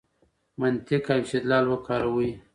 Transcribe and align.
منطق 0.59 1.05
او 1.13 1.21
استدلال 1.23 1.65
وکاروئ. 1.67 2.29